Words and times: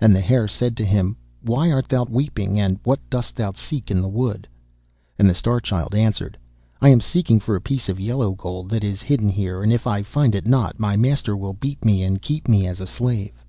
And 0.00 0.14
the 0.14 0.20
Hare 0.20 0.46
said 0.46 0.76
to 0.76 0.84
him, 0.84 1.16
'Why 1.42 1.72
art 1.72 1.88
thou 1.88 2.04
weeping? 2.04 2.60
And 2.60 2.78
what 2.84 3.00
dost 3.10 3.34
thou 3.34 3.50
seek 3.54 3.90
in 3.90 4.00
the 4.02 4.08
wood?' 4.08 4.46
And 5.18 5.28
the 5.28 5.34
Star 5.34 5.58
Child 5.58 5.96
answered, 5.96 6.38
'I 6.80 6.88
am 6.90 7.00
seeking 7.00 7.40
for 7.40 7.56
a 7.56 7.60
piece 7.60 7.88
of 7.88 7.98
yellow 7.98 8.34
gold 8.36 8.68
that 8.70 8.84
is 8.84 9.02
hidden 9.02 9.30
here, 9.30 9.64
and 9.64 9.72
if 9.72 9.84
I 9.84 10.04
find 10.04 10.36
it 10.36 10.46
not 10.46 10.78
my 10.78 10.96
master 10.96 11.36
will 11.36 11.54
beat 11.54 11.84
me, 11.84 12.04
and 12.04 12.22
keep 12.22 12.46
me 12.46 12.68
as 12.68 12.78
a 12.78 12.86
slave. 12.86 13.44